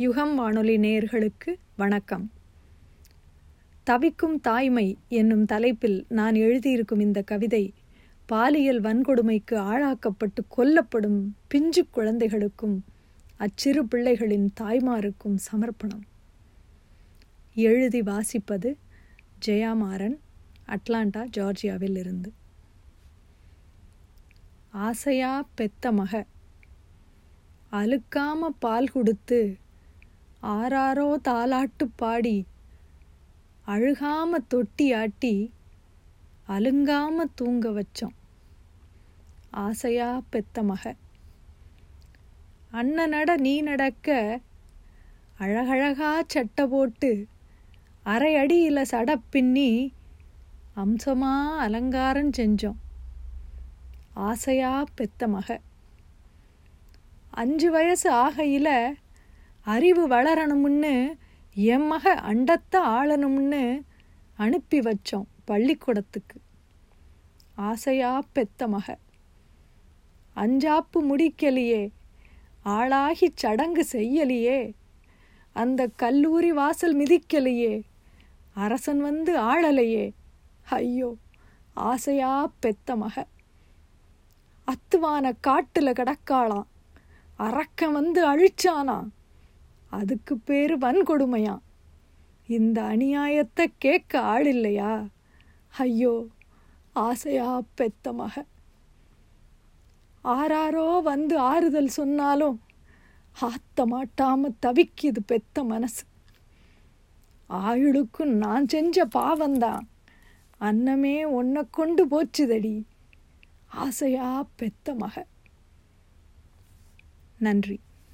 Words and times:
யுகம் 0.00 0.34
வானொலி 0.34 0.76
நேயர்களுக்கு 0.76 1.54
வணக்கம். 1.76 2.30
தவிக்கும் 3.82 4.40
தாய்மை 4.40 4.98
என்னும் 5.08 5.44
தலைப்பில் 5.44 6.06
நான் 6.08 6.34
எழுதியிருக்கும் 6.34 7.00
இந்த 7.00 7.22
கவிதை 7.22 7.74
பாலியல் 8.26 8.80
வன்கொடுமைக்கு 8.80 9.50
ஆளாக்கப்பட்டு 9.50 10.40
கொல்லப்படும் 10.56 11.30
பிஞ்சு 11.48 11.86
குழந்தைகளுக்கும் 11.90 12.84
அச்சிறு 13.36 13.84
பிள்ளைகளின் 13.84 14.48
தாய்மாருக்கும் 14.60 15.36
சமர்ப்பணம். 15.52 16.02
எழுதி 17.54 18.00
வாசிப்பது 18.00 18.76
ஜெயாமாறன் 19.46 20.18
அட்லாண்டா 20.68 21.26
ஜார்ஜியாவில் 21.36 21.98
இருந்து. 21.98 22.32
ஆசையா 24.70 25.48
பெத்த 25.54 25.92
மக 25.92 26.26
அழுக்காம 27.72 28.48
பால் 28.58 28.88
கொடுத்து 28.88 29.56
ஆறாரோ 30.42 31.16
தாலாட்டு 31.24 31.88
பாடி 31.96 32.46
அழுகாம 33.66 34.30
தொட்டி 34.48 34.92
ஆட்டி 34.92 35.52
அலுங்காம 36.48 37.16
தூங்க 37.34 37.68
வச்சோம். 37.68 38.16
ஆசையா 39.50 40.22
பெத்த 40.30 40.62
மக. 40.62 40.94
அண்ணனட 42.72 43.36
நீ 43.36 43.60
நடக்க 43.60 44.40
அழகழகா 45.40 46.20
சட்டை 46.26 46.66
போட்டு 46.66 47.26
அரை 48.02 48.36
அடியில் 48.36 48.86
சட 48.90 49.20
பின்னி 49.30 49.92
அம்சமா 50.76 51.56
அலங்காரம் 51.56 52.30
செஞ்சோம். 52.30 52.76
ஆசையா 54.12 54.84
பெத்த 54.94 55.28
மக. 55.28 55.60
அஞ்சு 57.30 57.70
வயசு 57.70 58.10
ஆகையில் 58.10 58.96
அறிவு 59.72 60.04
வளரணும்னு 60.08 60.94
என் 61.56 61.86
மக 61.86 62.14
அண்டத்தை 62.30 62.80
ஆளணும்னு 62.96 63.62
அனுப்பி 64.36 64.78
வச்சோம் 64.78 65.28
பள்ளிக்கூடத்துக்கு. 65.44 66.36
ஆசையா 67.68 68.12
பெத்த 68.32 68.68
மக. 68.68 68.86
அஞ்சாப்பு 70.36 70.98
முடிக்கலையே 71.10 71.82
ஆளாகி 72.62 73.28
சடங்கு 73.34 73.84
செய்யலையே 73.92 74.60
அந்த 75.56 75.80
கல்லூரி 75.96 76.50
வாசல் 76.52 76.96
மிதிக்கலையே 76.96 77.74
அரசன் 78.56 79.00
வந்து 79.00 79.32
ஆளலையே. 79.52 80.06
ஐயோ 80.76 81.10
ஆசையா 81.88 82.32
பெத்த 82.60 82.96
மக. 82.96 83.26
அத்துவான 84.68 85.32
காட்டுல 85.46 85.90
கிடக்காளாம் 85.98 86.68
அரக்க 87.38 87.88
வந்து 87.90 88.20
அழிச்சானா 88.32 88.98
அதுக்கு 89.90 90.38
பேர் 90.38 90.78
வன்கொடுமையா? 90.78 91.58
இந்த 92.46 92.82
அநியாயத்தை 92.82 93.66
கேட்க 93.78 94.20
ஆள் 94.20 94.46
இல்லையா 94.46 95.06
ஐயோ 95.78 96.26
ஆசையா 96.92 97.62
பெத்த 97.74 98.12
மக. 98.12 98.44
ஆறாரோ 100.24 101.02
வந்து 101.02 101.38
ஆறுதல் 101.38 101.86
சொன்னாலும் 101.86 102.60
ஆத்த 103.40 103.84
மாட்டாம 103.84 104.54
தவிக்குது 104.66 105.20
பெத்த 105.26 105.64
மனசு. 105.64 106.04
ஆயுளுக்கும் 107.50 108.34
நான் 108.44 108.68
செஞ்ச 108.68 109.06
பாவந்தான் 109.06 109.86
அன்னமே 110.60 111.24
உன்னை 111.24 111.62
கொண்டு 111.70 112.06
போச்சுதடி. 112.06 112.84
ஆசையா 113.66 114.46
பெத்த 114.56 114.94
மக. 114.94 115.26
நன்றி. 117.38 117.80